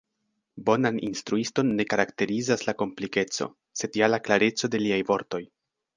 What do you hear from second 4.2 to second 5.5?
klareco de liaj vortoj!